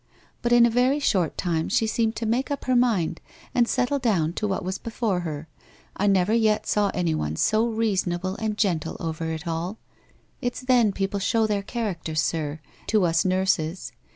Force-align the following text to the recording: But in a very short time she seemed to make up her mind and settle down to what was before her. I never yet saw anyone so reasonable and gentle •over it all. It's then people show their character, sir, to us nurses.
But 0.41 0.51
in 0.51 0.65
a 0.65 0.69
very 0.71 0.97
short 0.99 1.37
time 1.37 1.69
she 1.69 1.85
seemed 1.85 2.15
to 2.15 2.25
make 2.25 2.49
up 2.49 2.65
her 2.65 2.75
mind 2.75 3.21
and 3.53 3.67
settle 3.67 3.99
down 3.99 4.33
to 4.33 4.47
what 4.47 4.65
was 4.65 4.79
before 4.79 5.19
her. 5.19 5.47
I 5.95 6.07
never 6.07 6.33
yet 6.33 6.65
saw 6.65 6.89
anyone 6.95 7.35
so 7.35 7.67
reasonable 7.67 8.33
and 8.37 8.57
gentle 8.57 8.97
•over 8.99 9.31
it 9.35 9.45
all. 9.45 9.77
It's 10.41 10.61
then 10.61 10.91
people 10.91 11.19
show 11.19 11.45
their 11.45 11.61
character, 11.61 12.15
sir, 12.15 12.61
to 12.87 13.05
us 13.05 13.23
nurses. 13.23 13.91